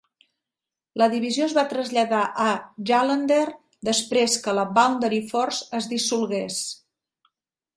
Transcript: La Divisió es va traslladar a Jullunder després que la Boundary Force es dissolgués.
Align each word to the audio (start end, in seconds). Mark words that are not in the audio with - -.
La 1.01 1.07
Divisió 1.11 1.49
es 1.49 1.53
va 1.57 1.63
traslladar 1.73 2.21
a 2.45 2.47
Jullunder 2.91 3.43
després 3.91 4.39
que 4.47 4.57
la 4.61 4.65
Boundary 4.79 5.21
Force 5.35 5.69
es 5.83 5.91
dissolgués. 5.93 6.59